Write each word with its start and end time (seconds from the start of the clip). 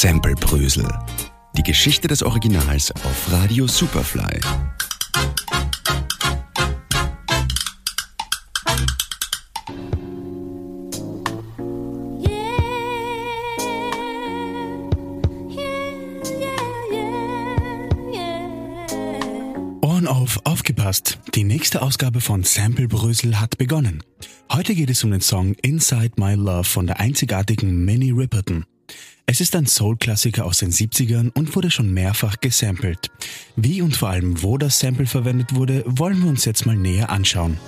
Samplebrösel. 0.00 0.86
Die 1.56 1.64
Geschichte 1.64 2.06
des 2.06 2.22
Originals 2.22 2.92
auf 2.92 3.32
Radio 3.32 3.66
Superfly. 3.66 4.38
Ohren 19.80 20.06
auf, 20.06 20.38
aufgepasst. 20.44 21.18
Die 21.34 21.42
nächste 21.42 21.82
Ausgabe 21.82 22.20
von 22.20 22.44
Sample 22.44 22.86
Brösel 22.86 23.40
hat 23.40 23.58
begonnen. 23.58 24.04
Heute 24.52 24.76
geht 24.76 24.90
es 24.90 25.02
um 25.02 25.10
den 25.10 25.22
Song 25.22 25.54
Inside 25.54 26.12
My 26.18 26.34
Love 26.34 26.62
von 26.62 26.86
der 26.86 27.00
einzigartigen 27.00 27.84
Minnie 27.84 28.12
Riperton. 28.12 28.64
Es 29.30 29.42
ist 29.42 29.54
ein 29.56 29.66
Soul-Klassiker 29.66 30.46
aus 30.46 30.60
den 30.60 30.70
70ern 30.70 31.30
und 31.34 31.54
wurde 31.54 31.70
schon 31.70 31.92
mehrfach 31.92 32.40
gesampelt. 32.40 33.10
Wie 33.56 33.82
und 33.82 33.94
vor 33.94 34.08
allem 34.08 34.42
wo 34.42 34.56
das 34.56 34.78
Sample 34.78 35.04
verwendet 35.04 35.54
wurde, 35.54 35.84
wollen 35.86 36.22
wir 36.22 36.30
uns 36.30 36.46
jetzt 36.46 36.64
mal 36.64 36.76
näher 36.76 37.10
anschauen. 37.10 37.58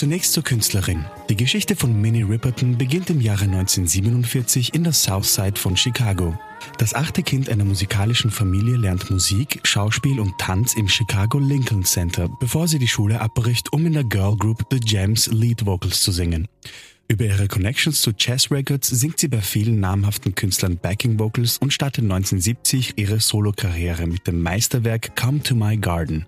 Zunächst 0.00 0.32
zur 0.32 0.42
Künstlerin. 0.42 1.04
Die 1.28 1.36
Geschichte 1.36 1.76
von 1.76 2.00
Minnie 2.00 2.22
Riperton 2.22 2.78
beginnt 2.78 3.10
im 3.10 3.20
Jahre 3.20 3.44
1947 3.44 4.72
in 4.72 4.82
der 4.82 4.94
Southside 4.94 5.60
von 5.60 5.76
Chicago. 5.76 6.40
Das 6.78 6.94
achte 6.94 7.22
Kind 7.22 7.50
einer 7.50 7.66
musikalischen 7.66 8.30
Familie 8.30 8.78
lernt 8.78 9.10
Musik, 9.10 9.60
Schauspiel 9.62 10.18
und 10.18 10.38
Tanz 10.38 10.72
im 10.72 10.88
Chicago 10.88 11.38
Lincoln 11.38 11.84
Center, 11.84 12.30
bevor 12.40 12.66
sie 12.66 12.78
die 12.78 12.88
Schule 12.88 13.20
abbricht, 13.20 13.74
um 13.74 13.84
in 13.84 13.92
der 13.92 14.04
Girl 14.04 14.36
Group 14.38 14.64
The 14.70 14.80
Jams 14.82 15.26
Lead 15.26 15.66
Vocals 15.66 16.00
zu 16.00 16.12
singen. 16.12 16.48
Über 17.06 17.26
ihre 17.26 17.46
Connections 17.46 18.00
zu 18.00 18.12
Jazz 18.16 18.50
Records 18.50 18.88
singt 18.88 19.20
sie 19.20 19.28
bei 19.28 19.42
vielen 19.42 19.80
namhaften 19.80 20.34
Künstlern 20.34 20.78
Backing 20.78 21.18
Vocals 21.18 21.58
und 21.58 21.74
startet 21.74 22.04
1970 22.04 22.94
ihre 22.96 23.20
Solokarriere 23.20 24.06
mit 24.06 24.26
dem 24.26 24.40
Meisterwerk 24.40 25.14
Come 25.14 25.42
to 25.42 25.54
My 25.54 25.76
Garden. 25.76 26.24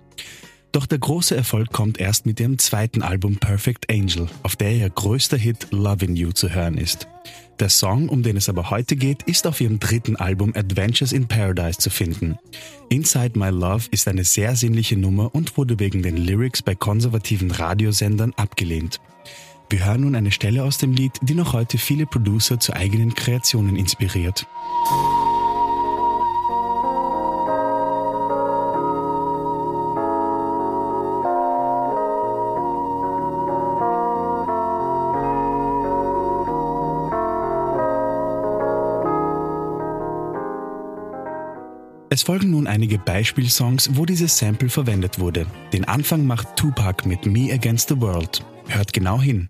Doch 0.73 0.87
der 0.87 0.99
große 0.99 1.37
Erfolg 1.37 1.71
kommt 1.71 2.01
erst 2.01 2.25
mit 2.25 2.41
ihrem 2.41 2.59
zweiten 2.59 3.03
Album 3.03 3.37
Perfect 3.37 3.93
Angel, 3.93 4.27
auf 4.43 4.57
der 4.57 4.73
ihr 4.73 4.89
größter 4.89 5.37
Hit 5.37 5.67
Lovin' 5.71 6.17
You 6.17 6.33
zu 6.33 6.49
hören 6.49 6.79
ist. 6.79 7.09
Der 7.61 7.69
Song, 7.69 8.09
um 8.09 8.23
den 8.23 8.39
es 8.39 8.49
aber 8.49 8.71
heute 8.71 8.97
geht, 8.97 9.23
ist 9.25 9.47
auf 9.47 9.61
ihrem 9.61 9.79
dritten 9.79 10.17
Album 10.17 10.55
Adventures 10.57 11.13
in 11.13 11.29
Paradise 11.29 11.79
zu 11.79 11.91
finden. 11.91 12.39
Inside 12.89 13.39
My 13.39 13.51
Love 13.51 13.85
ist 13.91 14.09
eine 14.09 14.25
sehr 14.25 14.57
sinnliche 14.57 14.97
Nummer 14.97 15.35
und 15.35 15.59
wurde 15.59 15.79
wegen 15.79 16.03
den 16.03 16.17
Lyrics 16.17 16.63
bei 16.63 16.75
konservativen 16.75 17.51
Radiosendern 17.51 18.33
abgelehnt. 18.37 18.99
Wir 19.69 19.85
hören 19.85 20.01
nun 20.01 20.15
eine 20.15 20.33
Stelle 20.33 20.65
aus 20.65 20.79
dem 20.79 20.95
Lied, 20.95 21.13
die 21.21 21.35
noch 21.35 21.53
heute 21.53 21.77
viele 21.77 22.07
Producer 22.07 22.59
zu 22.59 22.73
eigenen 22.73 23.15
Kreationen 23.15 23.77
inspiriert. 23.77 24.47
Es 42.13 42.25
folgen 42.25 42.51
nun 42.51 42.67
einige 42.67 42.99
Beispielsongs, 42.99 43.89
wo 43.95 44.05
dieses 44.05 44.37
Sample 44.37 44.69
verwendet 44.69 45.19
wurde. 45.19 45.47
Den 45.73 45.87
Anfang 45.87 46.27
macht 46.27 46.57
Tupac 46.57 47.09
mit 47.09 47.25
Me 47.25 47.51
Against 47.51 47.89
the 47.89 47.99
World. 47.99 48.45
Hört 48.69 48.93
genau 48.93 49.19
hin. 49.19 49.49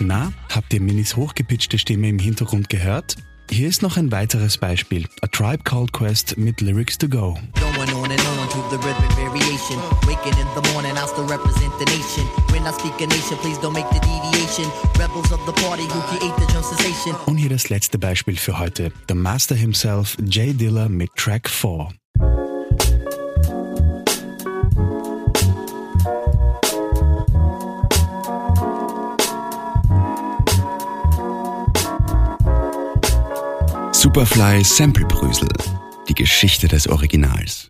Na, 0.00 0.32
habt 0.52 0.74
ihr 0.74 0.80
Minis 0.80 1.14
hochgepitchte 1.14 1.78
Stimme 1.78 2.08
im 2.08 2.18
Hintergrund 2.18 2.68
gehört? 2.68 3.14
Hier 3.48 3.68
ist 3.68 3.80
noch 3.80 3.96
ein 3.96 4.10
weiteres 4.10 4.58
Beispiel. 4.58 5.06
A 5.22 5.28
Tribe 5.28 5.62
Called 5.62 5.92
Quest 5.92 6.36
mit 6.36 6.60
Lyrics 6.60 6.98
to 6.98 7.08
Go. 7.08 7.38
To 8.50 8.58
the 8.70 8.78
rhythmic 8.78 9.12
variation. 9.12 9.78
Waking 10.06 10.36
in 10.38 10.48
the 10.54 10.62
morning, 10.72 10.96
I 10.96 11.06
still 11.06 11.26
represent 11.26 11.72
the 11.78 11.86
nation. 11.86 12.24
When 12.52 12.66
I 12.66 12.72
speak 12.72 13.00
a 13.00 13.06
nation, 13.06 13.36
please 13.38 13.58
don't 13.58 13.72
make 13.72 13.88
the 13.90 14.00
deviation. 14.00 14.66
Rebels 14.98 15.30
of 15.32 15.40
the 15.46 15.52
party 15.64 15.84
who 15.84 16.00
create 16.10 16.34
the 16.38 16.46
drum 16.52 16.64
sensation. 16.64 17.14
Und 17.26 17.36
hier 17.36 17.50
das 17.50 17.68
letzte 17.68 17.98
Beispiel 17.98 18.36
für 18.36 18.58
heute. 18.58 18.92
The 19.08 19.14
Master 19.14 19.54
himself, 19.54 20.16
Jay 20.24 20.52
Dilla 20.52 20.88
mit 20.88 21.14
Track 21.16 21.48
4. 21.48 21.88
Superfly 33.92 34.64
Samplebrösel. 34.64 35.48
Die 36.08 36.14
Geschichte 36.14 36.66
des 36.68 36.88
Originals. 36.88 37.68